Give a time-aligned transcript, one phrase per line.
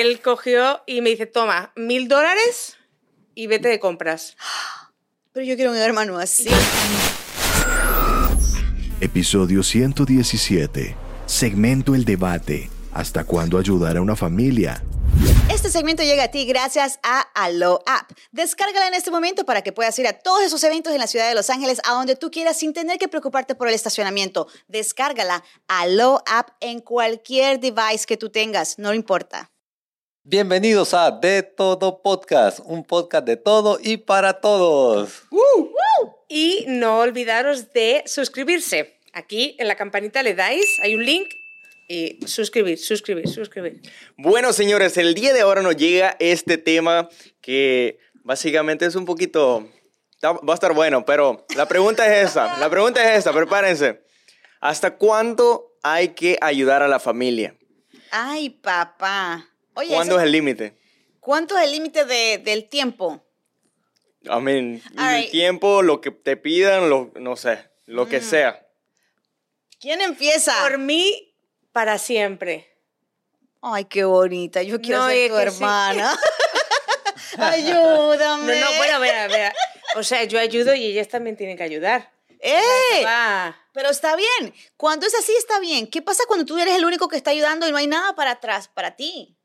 [0.00, 2.76] él cogió y me dice, toma, mil dólares
[3.34, 4.36] y vete de compras.
[5.32, 6.48] Pero yo quiero un hermano así.
[9.00, 10.94] Episodio 117.
[11.24, 12.70] Segmento El Debate.
[12.92, 14.82] ¿Hasta cuándo ayudar a una familia?
[15.50, 18.10] Este segmento llega a ti gracias a Allo App.
[18.32, 21.28] Descárgala en este momento para que puedas ir a todos esos eventos en la ciudad
[21.28, 24.46] de Los Ángeles a donde tú quieras sin tener que preocuparte por el estacionamiento.
[24.68, 29.50] Descárgala Allo App en cualquier device que tú tengas, no importa.
[30.28, 35.22] Bienvenidos a De Todo Podcast, un podcast de todo y para todos.
[36.28, 38.98] Y no olvidaros de suscribirse.
[39.12, 41.28] Aquí en la campanita le dais, hay un link
[41.86, 43.80] y suscribir, suscribir, suscribir.
[44.16, 47.08] Bueno, señores, el día de ahora nos llega este tema
[47.40, 49.68] que básicamente es un poquito...
[50.24, 52.58] Va a estar bueno, pero la pregunta es esa.
[52.58, 54.02] La pregunta es esta, prepárense.
[54.58, 57.56] ¿Hasta cuándo hay que ayudar a la familia?
[58.10, 59.52] Ay, papá.
[59.76, 60.76] Oye, ¿Cuándo ese- es el límite?
[61.20, 63.22] ¿cuánto es el límite de- del tiempo?
[64.24, 65.30] I mean, All el right.
[65.30, 68.08] tiempo, lo que te pidan, lo, no sé, lo Mm.
[68.08, 68.66] que sea.
[69.80, 70.52] ¿Quién empieza?
[70.62, 71.34] Por mí,
[71.72, 72.72] para siempre.
[73.62, 74.62] Ay, qué bonita.
[74.62, 75.56] Yo quiero No, ser tu que sí.
[75.56, 76.18] hermana.
[77.38, 78.60] No, Ayúdame.
[78.60, 79.54] no, bueno, mira, mira.
[79.96, 82.10] O sea, yo ayudo y ellas también tienen que ayudar.
[82.40, 83.02] ¡Eh!
[83.04, 83.56] Va.
[83.72, 84.54] Pero está bien.
[84.76, 85.86] Cuando es así, está bien.
[85.88, 88.32] ¿Qué pasa cuando tú eres el único que está ayudando y no hay nada para
[88.32, 89.35] atrás, para ti?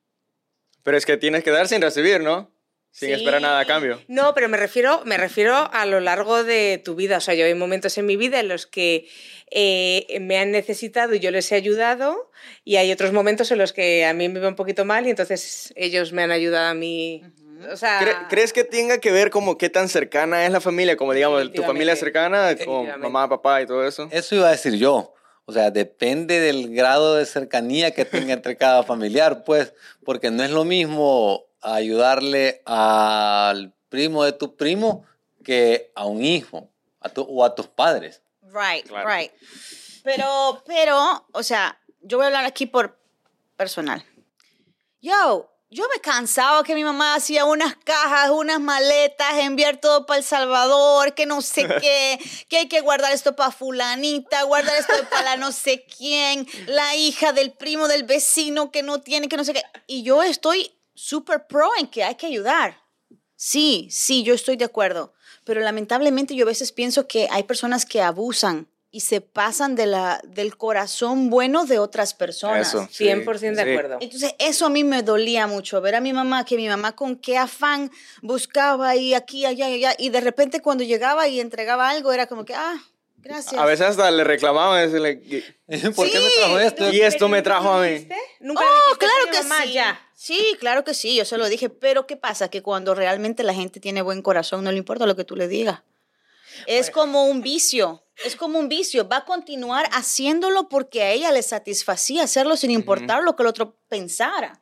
[0.84, 2.52] Pero es que tienes que dar sin recibir, ¿no?
[2.94, 3.14] Sin Sí.
[3.16, 4.02] esperar nada a cambio.
[4.10, 7.18] No, pero me refiero, me refiero a lo largo de tu vida.
[7.18, 9.08] O sea, yo hay momentos en mi vida en los que
[9.50, 12.32] eh, me han necesitado y yo les he ayudado,
[12.66, 15.10] y hay otros momentos en los que a mí me va un poquito mal y
[15.10, 17.24] entonces ellos me han ayudado a mí.
[17.72, 20.98] O sea, ¿Cre- ¿Crees que tenga que ver como qué tan cercana es la familia?
[20.98, 24.10] Como digamos, tu familia cercana, como mamá, papá y todo eso.
[24.12, 25.14] Eso iba a decir yo.
[25.46, 29.74] O sea, depende del grado de cercanía que tenga entre cada familiar, pues,
[30.06, 35.06] porque no es lo mismo ayudarle al primo de tu primo
[35.44, 36.70] que a un hijo
[37.02, 38.22] a tu- o a tus padres.
[38.44, 39.10] Right, Claro.
[39.10, 39.32] right.
[40.04, 42.98] Pero, pero, o sea, yo voy a hablar aquí por
[43.58, 44.04] personal.
[45.02, 50.18] Yo, yo me cansaba que mi mamá hacía unas cajas, unas maletas, enviar todo para
[50.18, 54.94] El Salvador, que no sé qué, que hay que guardar esto para fulanita, guardar esto
[55.10, 59.38] para la no sé quién, la hija del primo del vecino que no tiene, que
[59.38, 59.64] no sé qué.
[59.88, 62.78] Y yo estoy súper pro en que hay que ayudar.
[63.38, 65.14] Sí, sí, yo estoy de acuerdo.
[65.46, 69.86] Pero lamentablemente yo a veces pienso que hay personas que abusan y se pasan de
[69.86, 72.68] la, del corazón bueno de otras personas.
[72.68, 72.88] Eso.
[72.92, 73.70] sí, 100% de sí.
[73.72, 73.98] acuerdo.
[74.02, 77.16] Entonces, eso a mí me dolía mucho, ver a mi mamá, que mi mamá con
[77.16, 77.90] qué afán
[78.22, 82.44] buscaba y aquí, allá, allá, y de repente cuando llegaba y entregaba algo, era como
[82.44, 82.76] que, ah,
[83.18, 83.54] gracias.
[83.62, 85.16] A veces hasta le reclamaban, decirle,
[85.96, 86.92] ¿Por qué me trajo esto?
[86.92, 88.08] Y esto me trajo a mí.
[88.42, 89.74] Nunca Oh, claro "Oye, que mamá, sí.
[89.74, 90.08] ya.
[90.14, 92.50] Sí, claro que sí, yo se lo dije, pero ¿qué pasa?
[92.50, 95.48] Que cuando realmente la gente tiene buen corazón, no le importa lo que tú le
[95.48, 95.80] digas.
[96.68, 101.32] Es como un vicio, es como un vicio, va a continuar haciéndolo porque a ella
[101.32, 104.60] le satisfacía hacerlo sin importar lo que el otro pensara.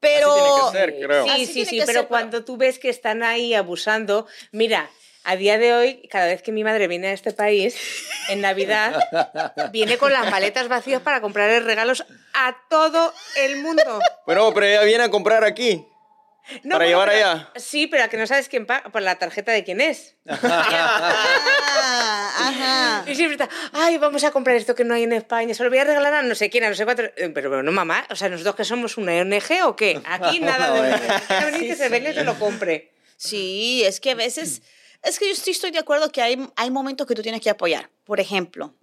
[0.00, 0.34] Pero...
[0.34, 1.24] tiene que ser, creo.
[1.24, 4.26] Sí, Así sí, tiene sí, que pero ser, cuando tú ves que están ahí abusando,
[4.50, 4.90] mira,
[5.24, 7.76] a día de hoy, cada vez que mi madre viene a este país,
[8.28, 8.94] en Navidad,
[9.72, 12.04] viene con las maletas vacías para comprarle regalos
[12.34, 14.00] a todo el mundo.
[14.26, 15.86] Bueno, pero ella viene a comprar aquí.
[16.64, 17.50] No, Para llevar pero- allá.
[17.56, 20.16] Sí, pero a que no sabes quién paga, por la tarjeta de quién es.
[20.28, 21.14] Ah,
[22.38, 23.04] ajá.
[23.06, 25.70] Y siempre está, ay, vamos a comprar esto que no hay en España, se lo
[25.70, 27.02] voy a regalar a no sé quién, a no sé cuánto.
[27.02, 30.00] Eh, Pero bueno, mamá, o sea, ¿nosotros que somos una ONG o qué?
[30.04, 31.50] Aquí nada de...
[31.50, 32.92] Venir que se venga y se lo compre.
[33.16, 34.62] Sí, es que a veces,
[35.02, 37.50] es que yo sí estoy de acuerdo que hay, hay momentos que tú tienes que
[37.50, 37.90] apoyar.
[38.04, 38.74] Por ejemplo,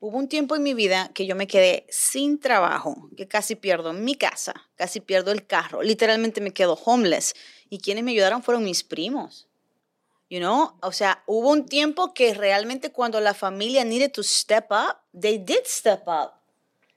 [0.00, 3.92] hubo un tiempo en mi vida que yo me quedé sin trabajo, que casi pierdo
[3.92, 7.34] mi casa, casi pierdo el carro, literalmente me quedo homeless.
[7.68, 9.48] Y quienes me ayudaron fueron mis primos.
[10.30, 14.66] You know, o sea, hubo un tiempo que realmente cuando la familia needed to step
[14.70, 16.37] up, they did step up.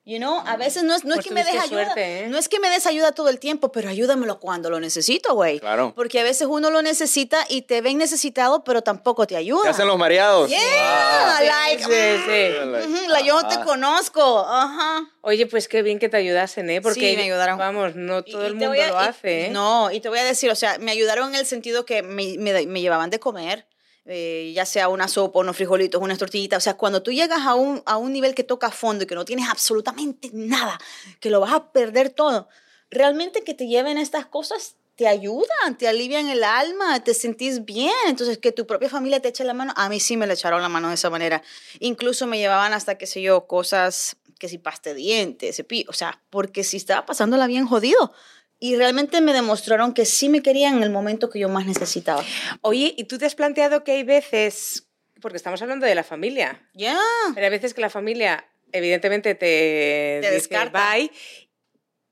[0.04, 2.28] You know, a veces no es, no Pues es que me des ayuda, suerte, ¿eh?
[2.28, 5.60] no es que me des ayuda todo el tiempo, pero ayúdamelo cuando lo necesito, güey.
[5.60, 5.94] Claro.
[5.96, 9.62] Porque a veces uno lo necesita y te ven necesitado, pero tampoco te ayuda.
[9.62, 10.50] ¿Qué hacen los mareados?
[10.50, 12.94] Yeah, Sí, like, sí, sí.
[12.98, 13.64] ujú, la yo no te Ah.
[13.64, 15.04] conozco, ajá.
[15.22, 16.82] Oye, pues qué bien que te ayudasen, ¿eh?
[16.82, 17.60] Porque, Sí, me ayudaron.
[17.60, 19.50] vamos, no todo Y- el y mundo a- lo y- hace, ¿eh?
[19.52, 22.38] No, y te voy a decir, o sea, me ayudaron en el sentido que me,
[22.40, 23.68] me- me llevaban de comer,
[24.06, 26.58] eh, ya sea una sopa, unos frijolitos, unas tortillitas.
[26.58, 29.16] O sea, cuando tú llegas a un, a un nivel que toca fondo y que
[29.16, 30.80] no tienes absolutamente nada,
[31.20, 32.48] que lo vas a perder todo,
[32.90, 37.92] realmente que te lleven estas cosas te ayudan, te alivian el alma, te sentís bien.
[38.06, 40.62] Entonces, que tu propia familia te eche la mano, a mí sí me le echaron
[40.62, 41.42] la mano de esa manera.
[41.80, 46.22] Incluso me llevaban hasta, qué sé yo, cosas que si paste dientes, cepillo, o sea,
[46.30, 48.14] porque si estaba pasándola bien jodido.
[48.62, 52.24] Y realmente me demostraron que sí me querían en el momento que yo más necesitaba.
[52.62, 54.88] Oye, ¿y tú te has planteado que hay veces,
[55.20, 56.98] porque estamos hablando de la familia, Ya.
[57.34, 60.94] pero hay veces que la familia evidentemente te, Te dice descarta.
[60.94, 61.12] bye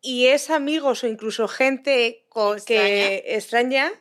[0.01, 2.25] y es amigos o incluso gente
[2.65, 3.91] que extraña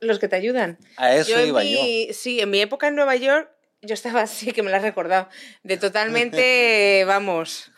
[0.00, 0.78] los que te ayudan?
[0.96, 3.50] A eso Yo iba mi- Sí, en mi época en Nueva York
[3.82, 5.28] yo estaba así, que me lo has recordado,
[5.62, 7.70] de totalmente, vamos,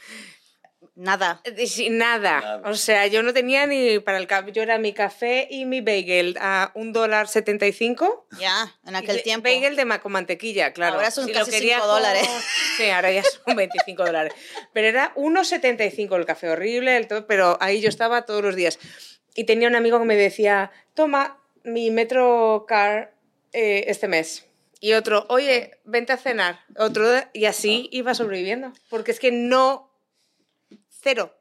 [1.00, 1.40] Nada.
[1.66, 2.40] sin nada.
[2.40, 2.68] Nada.
[2.70, 5.80] O sea, yo no tenía ni para el café, yo era mi café y mi
[5.80, 8.26] bagel a un dólar setenta y cinco.
[8.38, 9.48] Ya, en aquel tiempo.
[9.48, 10.96] Bagel de ma- con mantequilla, claro.
[10.96, 12.28] Ahora son lo casi quería cinco dólares.
[12.76, 14.32] Sí, ahora ya son 25 dólares.
[14.72, 18.78] Pero era 1,75 el café horrible, el todo, pero ahí yo estaba todos los días.
[19.34, 23.14] Y tenía un amigo que me decía, toma mi Metro Car
[23.52, 24.46] eh, este mes.
[24.80, 26.60] Y otro, oye, vente a cenar.
[26.76, 28.72] Otro, y así iba sobreviviendo.
[28.90, 29.87] Porque es que no,
[31.02, 31.34] cero.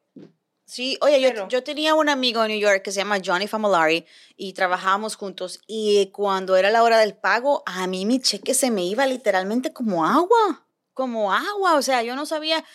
[0.66, 4.06] Sí, oye, yo, yo tenía un amigo en New York que se llama Johnny Famolari
[4.36, 8.70] y trabajábamos juntos y cuando era la hora del pago, a mí mi cheque se
[8.70, 12.66] me iba literalmente como agua, como agua, o sea, yo no sabía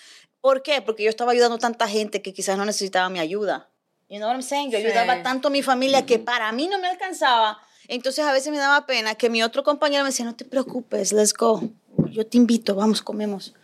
[0.40, 3.69] por qué, porque yo estaba ayudando a tanta gente que quizás no necesitaba mi ayuda.
[4.08, 4.70] You know what I'm saying?
[4.70, 4.87] Yo Sí.
[4.87, 7.61] ayudaba tanto a mi familia que para mí no me alcanzaba.
[7.88, 11.12] Entonces a veces me daba pena que mi otro compañero me decía, no te preocupes,
[11.12, 11.62] let's go.
[12.11, 13.55] Yo te invito, vamos, comemos.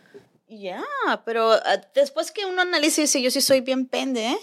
[0.51, 0.83] Y Ya,
[1.25, 4.37] pero ah, después que uno analiza y dice, yo sí soy bien pende, ¿eh?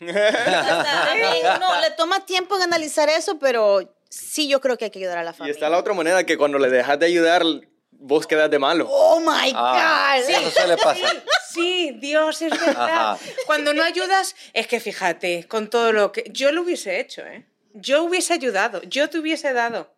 [0.02, 4.76] O sea, a mí uno le toma tiempo en analizar eso, pero sí yo creo
[4.76, 5.54] que hay que ayudar a la Y familia.
[5.54, 7.44] está la otra moneda que cuando le dejas de ayudar,
[7.92, 8.88] vos quedas de malo.
[8.90, 10.28] Oh my Ah, God.
[10.28, 11.24] Eso suele pasar.
[11.52, 13.12] Sí, Dios, es verdad.
[13.12, 13.18] Ajá.
[13.46, 16.24] Cuando no ayudas, es que fíjate, con todo lo que...
[16.30, 17.46] Yo lo hubiese hecho, ¿eh?
[17.74, 19.91] Yo hubiese ayudado, yo te hubiese dado.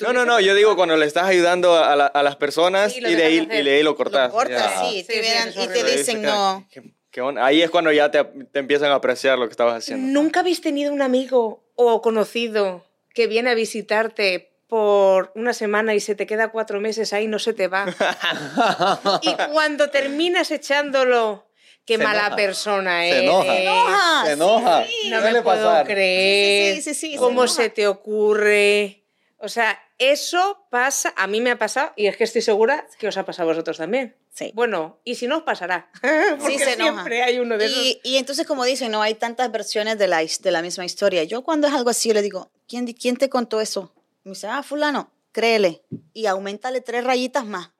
[0.00, 2.98] No, no, no, yo digo cuando le estás ayudando a, la- a las personas Sí,
[3.06, 4.28] y de ahí, y de ahí lo cortas.
[4.28, 4.80] Lo cortas, Ya.
[4.90, 6.68] sí, Sí, te es y te dicen ¿Qué- no.
[7.12, 7.44] qué- onda?
[7.46, 10.06] Ahí es cuando ya te, te empiezan a apreciar lo que estabas haciendo.
[10.12, 12.84] ¿Nunca habéis tenido un amigo o conocido
[13.14, 17.38] que viene a visitarte por una semana y se te queda cuatro meses ahí, no
[17.38, 17.86] se te va?
[19.22, 21.46] y cuando terminas echándolo,
[21.84, 22.36] qué Se mala enoja.
[22.36, 23.22] persona Se eres.
[23.22, 23.56] enoja.
[23.58, 24.84] enoja, Se enoja.
[24.86, 25.10] sí.
[25.10, 25.86] No me puedo pasar.
[25.86, 26.74] creer.
[26.76, 27.62] Sí, sí, sí, sí, se ¿Cómo enoja.
[27.62, 28.99] se te ocurre?
[29.42, 33.08] O sea, eso pasa, a mí me ha pasado y es que estoy segura que
[33.08, 34.14] os ha pasado a vosotros también.
[34.34, 34.52] Sí.
[34.54, 35.90] Bueno, y si no os pasará.
[36.38, 36.92] Porque se enoja.
[36.92, 37.78] siempre hay uno de esos.
[37.78, 41.24] Y, y entonces, como dicen, no hay tantas versiones de la, de la misma historia.
[41.24, 43.94] Yo cuando es algo así, yo le digo, ¿quién, ¿quién te contó eso?
[44.24, 45.82] Me dice, ah, fulano, créele.
[46.12, 47.70] Y aumentale tres rayitas más.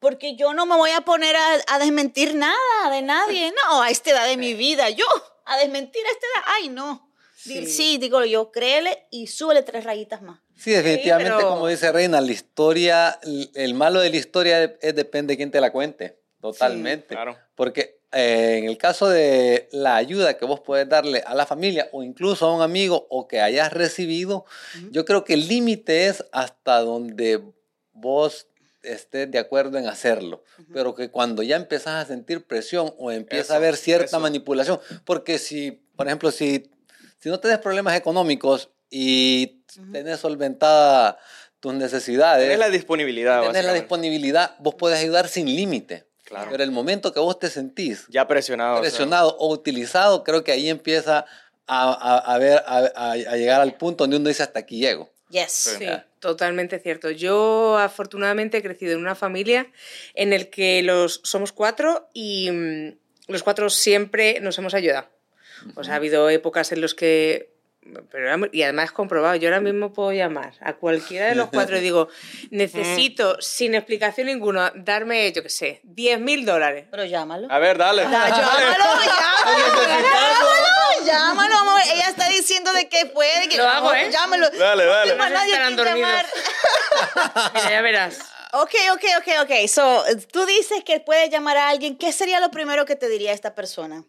[0.00, 3.54] Porque yo no me voy a poner a, a desmentir nada de nadie.
[3.64, 4.90] No, a esta edad de mi vida.
[4.90, 5.06] Yo,
[5.46, 6.44] a desmentir a esta edad.
[6.58, 7.03] Ay, no.
[7.44, 7.66] Sí.
[7.66, 10.40] Sí, digo yo, créele y súbele tres rayitas más.
[10.56, 13.18] Sí, definitivamente, pero- como dice Reina, la historia,
[13.54, 17.08] el- malo de la historia es, depende de quién te la cuente, totalmente.
[17.14, 17.36] claro.
[17.54, 21.88] Porque eh, en el caso de la ayuda que vos puedes darle a la familia
[21.92, 24.44] o incluso a un amigo o que hayas recibido,
[24.92, 27.42] yo creo que el límite es hasta donde
[27.92, 28.46] vos
[28.84, 30.44] estés de acuerdo en hacerlo.
[30.72, 34.20] Pero que cuando ya empezás a sentir presión o empieza Eso, a haber cierta eso.
[34.20, 36.70] manipulación, porque si, por ejemplo, si,
[37.24, 39.62] si no tenés problemas económicos y
[39.92, 41.18] tenés solventada
[41.58, 43.40] tus necesidades, Tenés la disponibilidad.
[43.46, 46.06] tenés la disponibilidad, vos podés ayudar sin límite.
[46.24, 46.50] Claro.
[46.50, 48.74] Pero el momento que vos te sentís Ya presionado.
[48.74, 48.82] o sea.
[48.82, 51.24] presionado o utilizado, creo que ahí empieza
[51.66, 54.78] a, a- a ver, a, a- a llegar al punto donde uno dice hasta aquí
[54.78, 55.10] llego.
[55.30, 55.50] Yes.
[55.78, 55.86] Sí,
[56.20, 57.10] totalmente cierto.
[57.10, 59.66] Yo afortunadamente he crecido en una familia
[60.14, 65.08] en el que los somos cuatro y mm, los cuatro siempre nos hemos ayudado.
[65.74, 67.54] O sea, ha habido épocas en las que
[68.10, 71.80] pero y además comprobado, yo ahora mismo puedo llamar a cualquiera de los cuatro y
[71.80, 72.08] digo,
[72.50, 76.86] necesito, sin explicación ninguna, darme, yo qué sé, 10 mil dólares.
[76.90, 77.46] Pero llámalo.
[77.50, 78.02] A ver, dale.
[78.04, 78.74] Ah, llámalo,
[79.84, 81.80] llámalo, llámalo, amor.
[81.92, 83.48] Ella está diciendo de que puede.
[83.48, 84.10] Que Lo hago, ¿eh?
[84.10, 84.48] Llámalo.
[84.50, 85.10] Dale, dale.
[85.12, 86.00] No No se nadie estarán dormidos.
[86.00, 86.26] llamar.
[87.54, 88.18] Mira, ya verás.
[88.52, 89.68] Ok, ok, ok, ok.
[89.68, 91.98] So, tú dices que puedes llamar a alguien.
[91.98, 94.04] ¿Qué sería lo primero que te diría esta persona?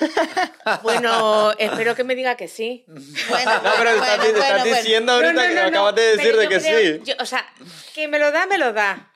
[0.82, 2.84] Bueno, espero que me diga que sí.
[3.28, 6.16] Bueno, No, pero estás, di- estás diciendo ahorita No, no, que no, no, acabas de
[6.16, 7.00] decir de que creo- sí.
[7.04, 7.46] yo- o sea,
[7.94, 9.12] que me lo da, me lo da.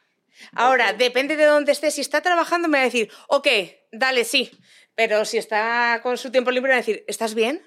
[0.54, 1.90] Ahora, depende de dónde esté.
[1.90, 3.48] Si está trabajando, me va a decir, ok,
[3.92, 4.50] dale, sí.
[4.94, 7.62] Pero si está con su tiempo libre, me va a decir, ¿estás bien?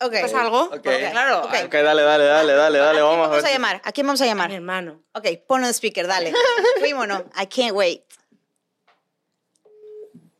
[0.00, 0.14] Ok.
[0.20, 0.62] ¿Pasa algo?
[0.64, 0.70] Ok.
[0.82, 1.54] Porque, claro, Ok.
[1.66, 2.98] Ok, dale, dale, dale, dale, dale.
[3.00, 3.46] ¿A quién Vamos a vamos ver.
[3.46, 3.80] a llamar?
[3.84, 4.52] ¿A quién vamos a a mi llamar?
[4.52, 5.02] hermano.
[5.12, 6.32] Ok, ponlo en speaker, dale.
[6.80, 7.24] Primo, no.
[7.40, 8.02] I can't wait.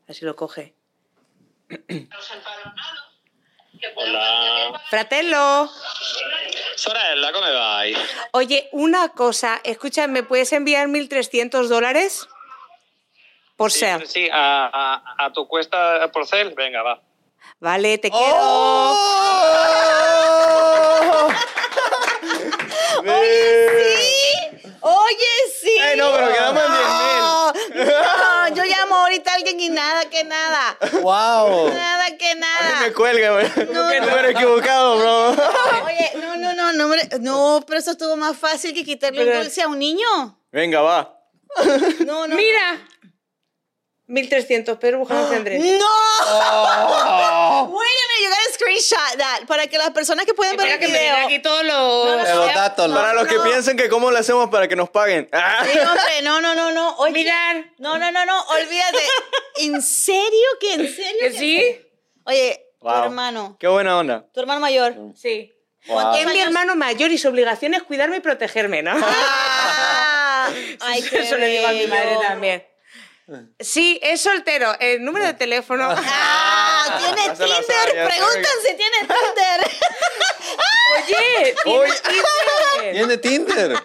[0.09, 0.75] Así lo coge.
[3.97, 4.81] Hola.
[4.89, 5.69] Fratello.
[6.77, 7.95] Sorella, come vai?
[8.33, 12.27] Oye, una cosa, escucha, ¿me puedes enviar 1.300 dólares?
[13.57, 14.07] Por Sí, ser.
[14.09, 16.55] sí, a, a, a tu cuesta por cel.
[16.57, 17.01] Venga, va.
[17.61, 18.35] Vale, te quiero.
[18.37, 18.99] ¡Oh!
[23.05, 24.71] Sí.
[24.81, 25.77] Oye, sí.
[25.79, 26.79] Ey, no, pero quedamos en 10
[27.19, 27.55] No, no,
[27.85, 28.14] yo
[29.31, 30.77] a alguien y nada que nada.
[30.93, 31.69] ¡Wow!
[31.73, 32.81] Nada que A mí nada.
[32.83, 33.67] me cuelga, güey.
[33.73, 34.01] No, no.
[34.07, 35.31] número equivocado, bro.
[35.85, 39.43] Oye, no, no, no, no, hombre, no, pero eso estuvo más fácil que quitarle un
[39.43, 40.39] dulce a un niño.
[40.53, 41.21] Venga, va.
[42.07, 42.37] No, no.
[42.37, 42.87] Mira.
[44.07, 45.63] 1300, Pedro Buján Andrés.
[45.79, 45.87] ¡No!
[45.87, 47.65] Oh.
[47.71, 50.79] Wait a minute, you gotta screenshot that para que las personas que pueden ver el
[50.79, 51.15] que me video.
[51.17, 52.29] den aquí todos los...
[52.37, 53.45] Los datos, Para los que No.
[53.45, 55.29] piensen que cómo lo hacemos para que nos paguen.
[55.33, 55.65] Ah.
[55.65, 56.97] Sí, hombre, no, no, no, no.
[56.97, 57.65] Oye, Mirar.
[57.79, 59.03] No, no, no, no, olvídate.
[59.61, 60.47] ¿En serio?
[60.61, 61.21] ¿Que en serio?
[61.21, 61.81] ¿Que sí?
[62.25, 62.93] Oye, Wow.
[62.99, 64.27] tu hermano, Qué buena onda.
[64.35, 64.95] tu hermano mayor.
[65.17, 65.51] Sí.
[65.87, 66.15] Wow.
[66.17, 68.93] Es mi hermano mayor y su obligación es cuidarme y protegerme, ¿no?
[69.03, 70.49] Ah,
[70.81, 72.67] ay, qué Eso le digo a mi madre también.
[73.59, 74.75] Sí, es soltero.
[74.81, 75.89] El número de teléfono.
[75.97, 75.97] Ah,
[76.99, 78.07] tiene Tinder.
[78.07, 78.69] Preguntan sabe.
[78.69, 79.71] si tiene Tinder.
[80.97, 81.93] Oye, ¿tiene Oye.
[82.03, 82.93] Tinder?
[82.93, 83.77] Tiene Tinder.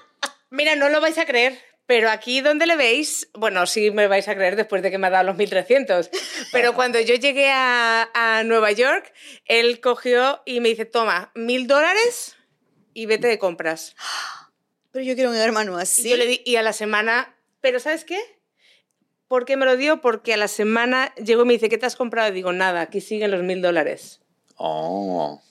[0.51, 4.27] Mira, no lo vais a creer, pero aquí donde le veis, bueno, sí me vais
[4.27, 6.10] a creer después de que me ha dado los 1300,
[6.51, 9.12] pero cuando yo llegué a, a Nueva York,
[9.46, 12.36] él cogió y me dice, toma, mil dólares
[12.94, 13.96] y vete de compras.
[14.91, 16.10] Pero yo quiero un hermano Y así.
[16.10, 18.20] yo le di, y a la semana, pero ¿sabes qué?
[19.29, 20.01] ¿Por qué me lo dio?
[20.01, 22.29] Porque a la semana llegó y me dice, ¿qué te has comprado?
[22.29, 24.19] Y digo, nada, aquí siguen los mil dólares.
[24.55, 25.41] Oh.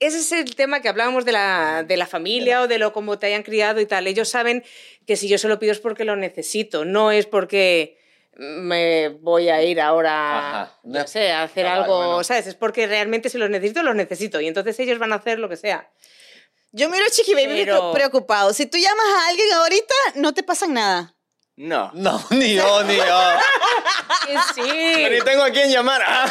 [0.00, 3.18] Ese es el tema que hablábamos de la, de la familia o de lo como
[3.18, 4.06] te hayan criado y tal.
[4.06, 4.64] Ellos saben
[5.06, 7.96] que si yo se lo pido es porque lo necesito, no es porque
[8.36, 10.78] me voy a ir ahora, Ajá.
[10.82, 12.24] no sé, a hacer Ah, algo, bueno.
[12.24, 12.46] ¿sabes?
[12.48, 14.40] Es porque realmente si los necesito, los necesito.
[14.40, 15.90] Y entonces ellos van a hacer lo que sea.
[16.72, 18.52] Yo miro a Chiqui Baby Pero- preocupado.
[18.52, 21.14] Si tú llamas a alguien ahorita, no te pasa nada.
[21.60, 21.90] No.
[21.92, 23.04] No, ni yo, ni yo.
[24.26, 25.24] Que Pero ni sí.
[25.26, 26.00] tengo a quién llamar.
[26.06, 26.26] Ah.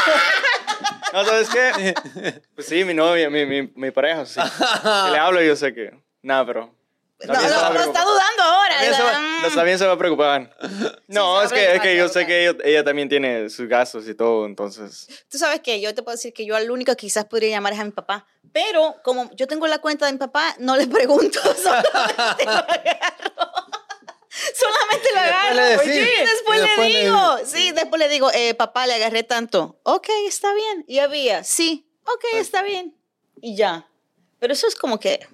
[1.13, 1.93] No, ¿sabes qué?
[2.55, 4.39] Pues sí, mi novia, mi, mi, mi pareja, sí.
[4.41, 5.93] Si le hablo, yo sé que.
[6.23, 6.75] Nada, pero.
[7.27, 8.75] No, no, lo está dudando ahora.
[8.75, 10.55] También se, va, no, también se va a preocupar.
[11.07, 14.07] No, se es que, es que yo sé que ella, ella también tiene sus gastos
[14.07, 15.25] y todo, entonces.
[15.29, 17.73] Tú sabes que yo te puedo decir que yo al único que quizás podría llamar
[17.73, 18.25] es a mi papá.
[18.53, 23.58] Pero como yo tengo la cuenta de mi papá, no le pregunto, solamente lo agarro.
[24.55, 25.55] Solamente lo agarro.
[25.55, 25.87] le decís.
[25.87, 29.23] Oye, después, Y le después le digo, sí, después le digo, eh, papá, le agarré
[29.23, 29.79] tanto.
[29.83, 30.85] Ok, está bien.
[30.87, 32.95] Y había, sí, ok, está bien.
[33.41, 33.87] Y ya.
[34.39, 35.27] Pero eso es como que...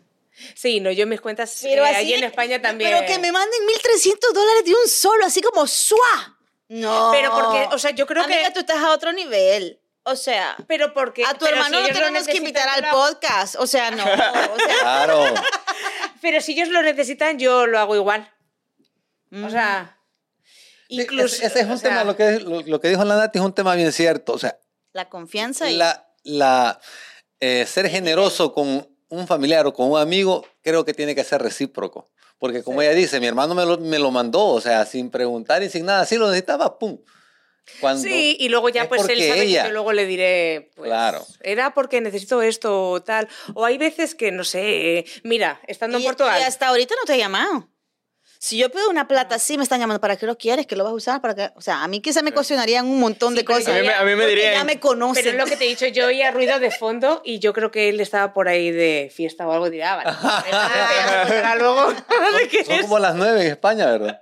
[0.54, 2.92] Sí, no, yo en mis cuentas, Pero eh, así, allí en España también.
[2.92, 6.38] Pero que me manden 1.300 dólares de un solo, así como ¡suá!
[6.68, 7.10] No.
[7.14, 8.52] Pero porque, o sea, yo creo Amiga, que...
[8.52, 9.80] tú estás a otro nivel.
[10.08, 11.26] O sea, Pero porque...
[11.26, 13.56] a tu hermano si lo tenemos que invitar al podcast.
[13.56, 14.04] O sea, no.
[14.04, 15.34] O sea, Claro.
[16.22, 18.32] Pero si ellos lo necesitan, yo lo hago igual.
[19.36, 19.44] Mm.
[19.46, 20.00] O sea,
[20.88, 21.26] Sí, incluso...
[21.36, 23.40] ese, ese es un o sea, tema, lo que, lo, lo que dijo la Nati
[23.40, 24.34] es un tema bien cierto.
[24.34, 24.58] O sea,
[24.94, 25.76] la confianza y...
[25.78, 26.80] la, la,
[27.40, 31.42] eh, ser generoso con un familiar o con un amigo, creo que tiene que ser
[31.42, 32.12] recíproco.
[32.38, 35.64] Porque como ella dice, mi hermano me lo, me lo mandó, o sea, sin preguntar
[35.64, 37.00] y sin nada, sí lo necesitaba, pum.
[37.80, 40.72] Cuando Sí, y luego ya es pues él sabe ella- que yo luego le diré,
[40.76, 41.26] pues, Claro.
[41.42, 43.28] era porque necesito esto o tal.
[43.56, 47.06] O hay veces que, no sé, mira, estando en y, Portugal, y hasta ahorita no
[47.08, 47.70] te he llamado.
[48.38, 50.68] Si yo pido una plata así, me están llamando, ¿para qué lo quieres?
[50.68, 51.22] ¿Que lo vas a usar?
[51.22, 51.52] ¿Para qué?
[51.56, 53.70] O sea, a mí quizá me cuestionarían un montón Sí, de cosas.
[53.70, 54.54] A mí me, a mí me dirían.
[54.54, 55.24] ya me conocen.
[55.24, 57.72] pero es lo que te he dicho, yo oía ruido de fondo y yo creo
[57.72, 61.94] que él estaba por ahí de fiesta o algo, dirá, vale, ya me contará luego
[62.40, 62.82] de qué son es.
[62.82, 64.22] como las nueve en España, ¿verdad?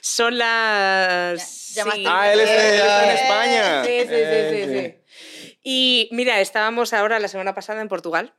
[0.00, 1.68] Son las...
[1.74, 2.04] Ya- llamaste.
[2.06, 3.84] Ah, él, es, él está en Eh, España.
[3.84, 5.58] Sí, sí, sí, sí, Eh, sí.
[5.64, 8.34] Y mira, estábamos ahora la semana pasada en Portugal.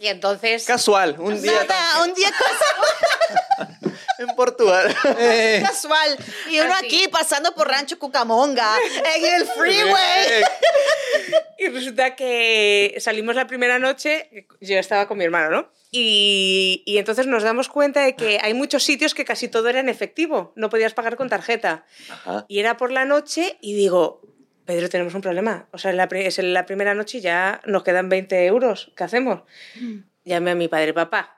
[0.00, 0.64] Y entonces...
[0.64, 2.30] Casual, un día Nada, un día
[4.18, 4.94] en Portugal.
[5.18, 6.16] Eh, casual.
[6.50, 6.86] Y uno Así.
[6.86, 8.76] aquí pasando por Rancho Cucamonga,
[9.16, 10.42] en el freeway.
[11.58, 15.72] Y resulta que salimos la primera noche, yo estaba con mi hermano, ¿no?
[15.90, 19.80] Y, y entonces nos damos cuenta de que hay muchos sitios que casi todo era
[19.80, 21.84] en efectivo, no podías pagar con tarjeta.
[22.10, 22.44] Ajá.
[22.48, 24.20] Y era por la noche y digo,
[24.68, 25.66] Pedro, tenemos un problema.
[25.72, 28.92] O sea, la es la primera noche y ya nos quedan 20 euros.
[28.94, 29.40] ¿Qué hacemos?
[30.24, 31.37] Llamé a mi padre, papá.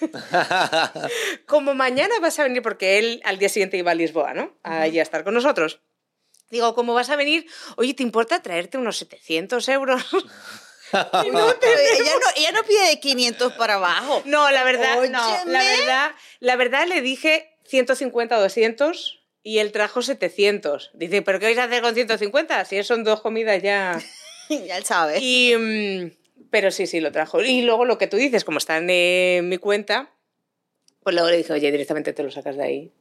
[1.46, 4.56] Como mañana vas a venir, porque él al día siguiente iba a Lisboa, ¿no?
[4.62, 5.80] Allí a estar con nosotros.
[6.50, 7.46] Digo, ¿cómo vas a venir?
[7.76, 10.04] Oye, ¿te importa traerte unos 700 euros?
[11.24, 11.66] Y no te-
[11.96, 14.22] ella, no, ella no pide de 500 para abajo.
[14.26, 15.44] No, la verdad, no.
[15.46, 20.90] La verdad, la verdad le dije 150 o 200 y él trajo 700.
[20.94, 22.64] Dice, ¿pero qué vais a hacer con 150?
[22.66, 24.00] Si son dos comidas ya.
[24.48, 25.18] ya él sabe.
[25.20, 26.10] Y, mm,
[26.50, 27.40] pero sí, sí, lo trajo.
[27.42, 30.10] Y luego lo que tú dices, como está en eh, mi cuenta,
[31.02, 32.92] pues luego le dije, oye, directamente te lo sacas de ahí.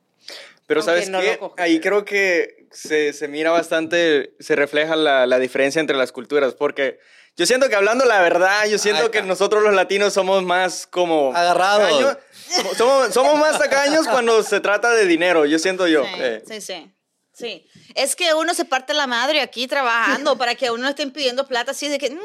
[0.66, 1.40] Pero Aunque ¿sabes no qué?
[1.58, 6.54] Ahí creo que se, se mira bastante, se refleja la, la diferencia entre las culturas,
[6.54, 7.00] porque
[7.36, 11.36] yo siento que hablando la verdad, yo siento que nosotros los latinos somos más como...
[11.36, 11.90] Agarrados.
[11.90, 12.18] tacaños.
[12.78, 16.04] Somos- Somos, más tacaños cuando se trata de dinero, yo siento yo.
[16.18, 16.92] Eh, Sí, sí,
[17.34, 17.68] sí.
[17.96, 21.12] Es que uno se parte la madre aquí trabajando para que a uno le estén
[21.12, 22.20] pidiendo plata así de que, "Mm,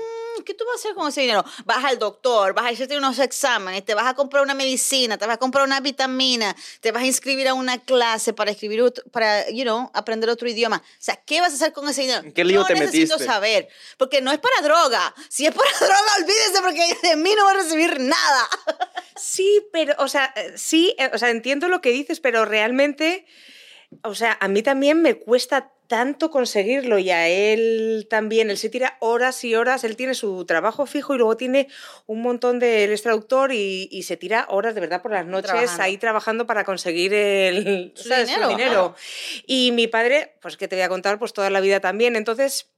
[0.45, 1.45] ¿qué tú vas a hacer con ese dinero?
[1.65, 5.27] Vas al doctor, vas a hacerte unos exámenes, te vas a comprar una medicina, te
[5.27, 9.05] vas a comprar una vitamina, te vas a inscribir a una clase para escribir, otro-
[9.11, 10.79] para, you know, aprender otro idioma.
[10.85, 12.23] O sea, ¿qué vas a hacer con ese dinero?
[12.25, 13.25] ¿En qué lío Yo te necesito metiste?
[13.25, 15.15] saber, porque no es para droga.
[15.29, 18.49] Si es para droga, olvídese porque de mí no va a recibir nada.
[19.21, 23.27] Sí, pero, o sea, eh, sí, eh, o sea, entiendo lo que dices, pero realmente,
[24.05, 28.69] o sea, a mí también me cuesta tanto conseguirlo y a él también, él se
[28.69, 31.69] tira horas y horas, él tiene su trabajo fijo y luego tiene
[32.07, 35.27] un montón de, él es traductor y, y se tira horas de verdad por las
[35.27, 35.83] noches Trabajando.
[35.83, 38.29] ahí trabajando para conseguir el, Su ¿sabes?
[38.29, 38.95] dinero, dinero.
[39.47, 42.69] Y mi padre, pues que te voy a contar, pues toda la vida también, entonces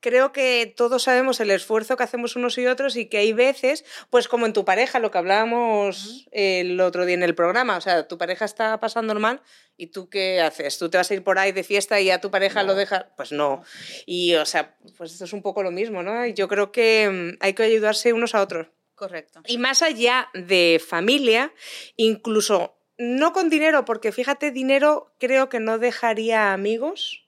[0.00, 3.84] creo que todos sabemos el esfuerzo que hacemos unos y otros y que hay veces,
[4.10, 7.80] pues como en tu pareja, lo que hablábamos el otro día en el programa, o
[7.80, 9.42] sea, tu pareja está pasando mal
[9.76, 12.20] y tú qué haces, tú te vas a ir por ahí de fiesta y a
[12.20, 13.62] tu pareja lo dejas, pues no.
[14.06, 16.26] Y o sea, pues esto es un poco lo mismo, ¿no?
[16.26, 18.68] Yo creo que mm, hay que ayudarse unos a otros.
[18.94, 19.40] Correcto.
[19.46, 21.54] Y más allá de familia,
[21.96, 27.26] incluso no con dinero, porque fíjate, dinero creo que no dejaría amigos,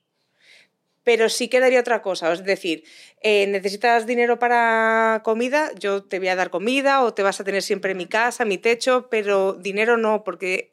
[1.03, 2.31] pero sí que daría otra cosa.
[2.31, 2.83] Es decir,
[3.21, 7.43] eh, necesitas dinero para comida, yo te voy a dar comida o te vas a
[7.43, 10.71] tener siempre mi casa, mi techo, pero dinero no, porque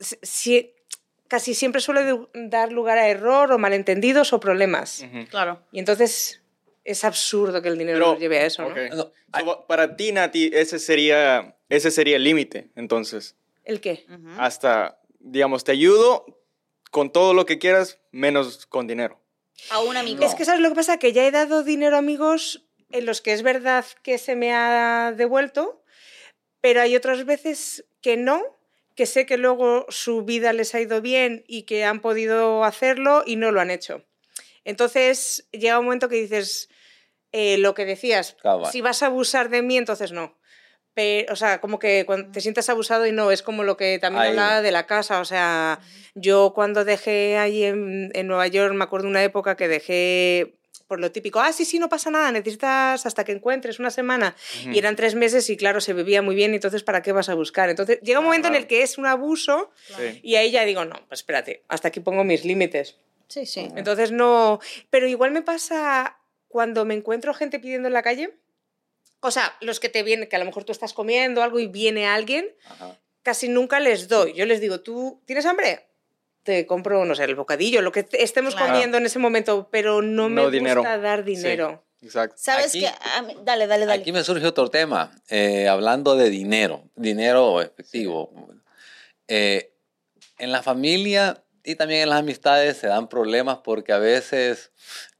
[0.00, 0.72] si- si-
[1.28, 5.04] casi siempre suele dar lugar a error o malentendidos o problemas.
[5.30, 5.60] Claro.
[5.72, 6.40] Y entonces
[6.84, 8.96] es absurdo que el dinero Pero, nos lleve a eso, ¿no?
[8.96, 9.12] So,
[9.66, 13.34] para ti, Nati, ese sería, ese sería el límite, entonces.
[13.64, 14.06] ¿El qué?
[14.38, 16.24] Hasta, digamos, te ayudo
[16.96, 19.20] con todo lo que quieras, menos con dinero.
[19.68, 20.24] A un amigo.
[20.24, 23.20] Es que sabes lo que pasa, que ya he dado dinero a amigos en los
[23.20, 25.84] que es verdad que se me ha devuelto,
[26.62, 28.42] pero hay otras veces que no,
[28.94, 33.24] que sé que luego su vida les ha ido bien y que han podido hacerlo
[33.26, 34.02] y no lo han hecho.
[34.64, 36.70] Entonces llega un momento que dices
[37.30, 38.38] eh, lo que decías,
[38.72, 40.38] si vas a abusar de mí, entonces no.
[40.96, 43.98] Pero, o sea, como que cuando te sientas abusado y no, es como lo que
[43.98, 44.28] también Ahí.
[44.30, 45.20] hablaba de la casa.
[45.20, 45.78] O sea,
[46.14, 50.54] yo cuando dejé allí en, en Nueva York, me acuerdo una época que dejé
[50.88, 54.36] por lo típico, ah, sí, sí, no pasa nada, necesitas hasta que encuentres una semana.
[54.72, 57.34] Y eran tres meses y claro, se vivía muy bien, entonces ¿para qué vas a
[57.34, 57.68] buscar?
[57.68, 60.20] Entonces llega un momento en el que es un abuso Sí.
[60.22, 62.96] y ahí ya digo, no, pues espérate, hasta aquí pongo mis límites.
[63.26, 63.68] Sí, sí.
[63.74, 68.30] Entonces no, pero igual me pasa cuando me encuentro gente pidiendo en la calle,
[69.26, 71.66] o sea, los que te vienen, que a lo mejor tú estás comiendo algo y
[71.66, 72.98] viene alguien, Ajá.
[73.22, 74.32] casi nunca les doy.
[74.34, 75.88] Yo les digo, ¿tú tienes hambre?
[76.42, 78.72] Te compro, no sé, el bocadillo, lo que te- estemos Claro.
[78.72, 80.80] comiendo en ese momento, pero no me No dinero.
[80.82, 81.32] gusta dar Sí.
[81.36, 81.82] dinero.
[82.02, 82.36] Exacto.
[82.38, 82.90] ¿Sabes Aquí- qué?
[83.16, 84.00] A mí- Dale, dale, dale.
[84.00, 88.30] Aquí me surge otro tema, eh, hablando de dinero, dinero efectivo.
[89.28, 89.72] Eh,
[90.38, 94.70] en la familia y también en las amistades se dan problemas porque a veces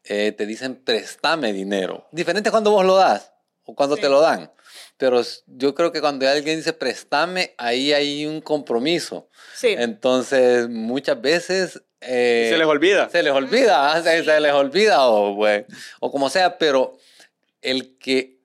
[0.04, 2.06] eh, te dicen préstame dinero.
[2.12, 3.32] Diferente cuando vos lo das
[3.66, 4.02] o cuando Sí.
[4.02, 4.50] te lo dan.
[4.96, 9.29] Pero yo creo que cuando alguien dice préstame, ahí hay un compromiso.
[9.55, 9.74] Sí.
[9.79, 11.83] Entonces, muchas veces...
[12.00, 13.09] eh, se les olvida.
[13.11, 15.66] se les olvida, ah, se, se les olvida o, pues,
[16.00, 16.96] o como sea, pero
[17.61, 18.37] el que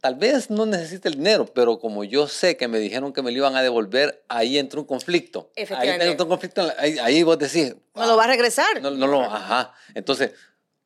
[0.00, 3.30] tal vez no necesite el dinero, pero como yo sé que me dijeron que me
[3.30, 5.50] lo iban a devolver, ahí entra un conflicto.
[5.56, 6.06] Ahí Efectivamente.
[6.08, 8.80] entra un conflicto, ahí, ahí vos decís, ¿No lo va a regresar?
[8.80, 9.74] no, no lo, ajá.
[9.94, 10.32] Entonces,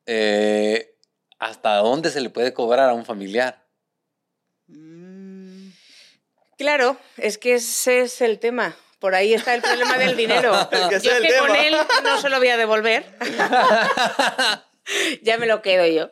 [0.05, 0.95] eh,
[1.39, 3.64] ¿hasta dónde se le puede cobrar a un familiar?
[6.57, 8.75] Claro, es que ese es el tema.
[8.99, 10.53] Por ahí está el problema del dinero.
[10.71, 13.05] Es que ese yo es el que con él no se lo voy a devolver.
[15.21, 16.09] ya me lo quedo yo.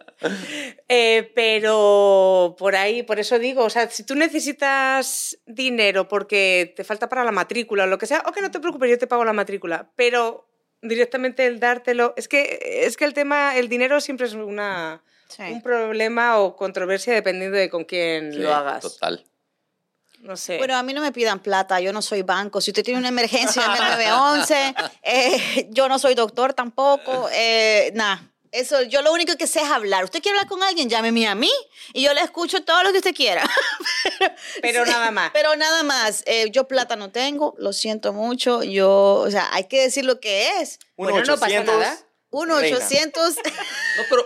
[0.90, 6.84] Eh, pero por ahí, por eso digo, o sea, si tú necesitas dinero porque te
[6.84, 9.26] falta para la matrícula o lo que sea, ok, no te preocupes, yo te pago
[9.26, 9.90] la matrícula.
[9.96, 10.48] Pero
[10.82, 15.42] directamente el dártelo, es que, es que el tema, el dinero siempre es una, Sí.
[15.44, 18.82] un problema o controversia dependiendo de con quién Sí, lo hagas.
[18.84, 19.24] Total.
[20.24, 20.58] No sé.
[20.58, 22.62] Bueno, a mí no me pidan plata, yo no soy banco.
[22.62, 24.76] Si usted tiene una emergencia, llame al 911.
[25.04, 27.30] Eh, yo no soy doctor tampoco.
[27.32, 28.30] Eh, Nada.
[28.54, 30.04] Eso, yo lo único que sé es hablar.
[30.04, 31.52] Usted quiere hablar con alguien, llámeme a mí
[31.92, 33.42] y yo le escucho todo lo que usted quiera.
[34.62, 35.32] Pero nada más.
[35.34, 36.24] Pero nada más.
[36.28, 38.62] Eh, yo plata no tengo, lo siento mucho.
[38.62, 40.78] Yo, o sea, hay que decir lo que es.
[40.98, 41.98] Uno Bueno, no pasa 800, nada.
[42.30, 42.78] 1 reina.
[42.78, 43.36] 800
[43.98, 44.24] No, pero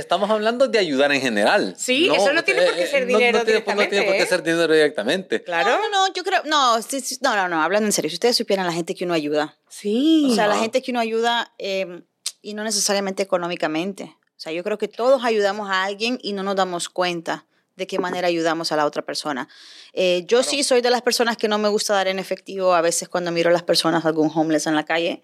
[0.00, 1.74] Estamos hablando de ayudar en general.
[1.78, 4.26] Sí, eso no tiene por qué ser dinero no tiene, no tiene por qué directamente,
[4.26, 5.42] ser dinero directamente.
[5.42, 5.70] Claro.
[5.70, 8.14] No, no, no, yo creo, no, sí, sí, no, no, no, hablando en serio, si
[8.16, 10.28] ustedes supieran la gente que uno ayuda, Sí.
[10.30, 12.02] o sea, la gente que uno ayuda eh,
[12.42, 16.42] y no necesariamente económicamente, o sea, yo creo que todos ayudamos a alguien y no
[16.42, 19.48] nos damos cuenta de qué manera ayudamos a la otra persona.
[19.92, 22.80] Eh, yo sí soy de las personas que no me gusta dar en efectivo a
[22.80, 25.22] veces cuando miro a las personas, algún homeless en la calle,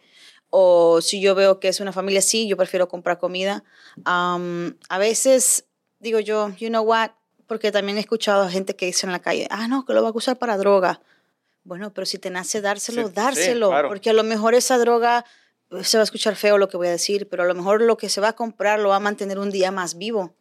[0.55, 3.65] o si yo veo que es una familia así, yo prefiero comprar comida.
[4.05, 5.65] Am, a veces
[5.99, 7.13] digo yo, you know what,
[7.47, 10.03] porque también he escuchado a gente que dice en la calle, ah, no, que lo
[10.03, 11.01] va a usar para droga.
[11.65, 13.89] Bueno, pero si te nace dárselo, Sí, sí, dárselo, claro.
[13.89, 15.25] porque a lo mejor esa droga,
[15.71, 17.81] eh, se va a escuchar feo lo que voy a decir, pero a lo mejor
[17.81, 20.35] lo que se va a comprar lo va a mantener un día más vivo,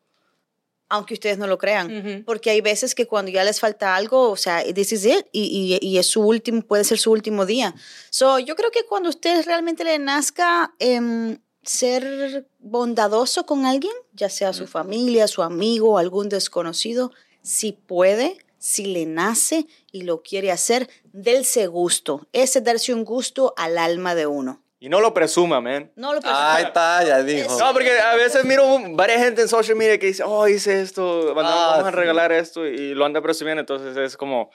[0.91, 2.23] aunque ustedes no lo crean.
[2.25, 5.79] Porque hay veces que cuando ya les falta algo, o sea, this is it, y,
[5.81, 7.73] y, y es su último, puede ser su último día.
[8.09, 14.29] So, yo creo que cuando usted realmente le nazca em, ser bondadoso con alguien, ya
[14.29, 20.51] sea su familia, su amigo, algún desconocido, si puede, si le nace y lo quiere
[20.51, 22.27] hacer, dése gusto.
[22.33, 24.61] Ese es darse un gusto al alma de uno.
[24.83, 25.91] Y no lo presuma, man.
[25.95, 27.55] No lo Ahí está, ya dijo.
[27.59, 31.35] No, porque a veces miro varias gente en social media que dice, oh, hice esto,
[31.35, 31.95] vamos Ah, vamos a sí.
[31.97, 33.59] regalar esto y lo anda presumiendo.
[33.59, 34.49] Entonces es como,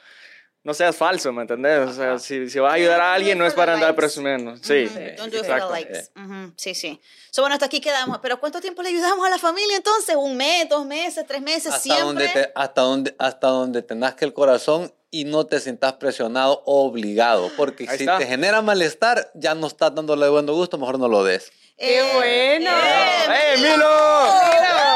[0.64, 1.88] no seas falso, ¿me entendés?
[1.88, 4.56] O sea, si, si vas a ayudar a alguien, no es para andar presumiendo.
[4.56, 5.70] Sí, Don't do it for the exacto.
[5.70, 6.10] likes.
[6.56, 7.00] Sí, sí.
[7.30, 8.18] So, bueno, hasta aquí quedamos.
[8.20, 10.16] Pero ¿cuánto tiempo le ayudamos a la familia entonces?
[10.16, 11.66] ¿Un mes, dos meses, tres meses?
[11.66, 12.04] Hasta siempre.
[12.04, 16.62] donde, te, hasta, donde, hasta donde te nazca el corazón y no te sientas presionado
[16.66, 17.50] o obligado.
[17.56, 18.18] Porque Ahí si está.
[18.18, 21.50] te genera malestar, ya no estás dándole de buen gusto, mejor no lo des.
[21.78, 22.70] ¡Qué Eh, bueno!
[22.70, 24.95] eh, ¡Eh, Milo!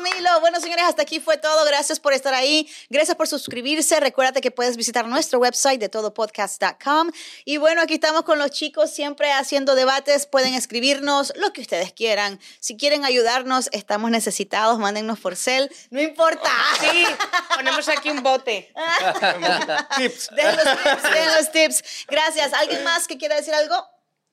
[0.00, 0.40] Milo.
[0.40, 1.64] Bueno, señores, hasta aquí fue todo.
[1.64, 2.68] Gracias por estar ahí.
[2.88, 4.00] Gracias por suscribirse.
[4.00, 7.10] Recuérdate que puedes visitar nuestro website de todopodcast.com.
[7.44, 10.26] Y bueno, aquí estamos con los chicos siempre haciendo debates.
[10.26, 12.40] Pueden escribirnos lo que ustedes quieran.
[12.60, 14.78] Si quieren ayudarnos, estamos necesitados.
[14.78, 15.70] Mándennos por cel.
[15.90, 16.50] No importa.
[16.78, 17.04] Sí,
[17.54, 18.72] ponemos aquí un bote.
[19.96, 20.30] Tips.
[20.36, 22.06] Den los tips, den los tips.
[22.08, 22.52] Gracias.
[22.52, 23.74] ¿Alguien más que quiera decir algo?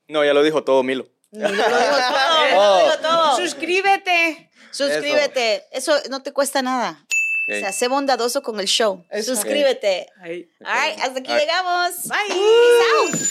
[0.07, 1.07] No, ya lo dijo todo Milo.
[1.31, 2.45] Milo lo dijo todo.
[2.45, 3.37] Milo lo dijo todo.
[3.37, 4.51] Suscríbete.
[4.75, 5.63] Suscríbete.
[5.71, 7.05] Eso no te cuesta nada.
[7.47, 7.55] Ok.
[7.55, 9.05] O sea, sé bondadoso con el show.
[9.09, 9.35] Eso.
[9.35, 10.07] Suscríbete.
[10.23, 11.39] Right, hasta aquí right.
[11.39, 11.91] llegamos.
[12.07, 12.35] Bye.
[13.03, 13.21] Out.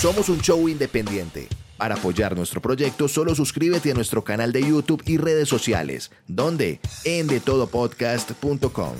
[0.00, 1.48] Somos un show independiente.
[1.76, 6.78] Para apoyar nuestro proyecto, solo suscríbete a nuestro canal de YouTube y redes sociales, donde
[7.04, 8.96] en detodopodcast.com.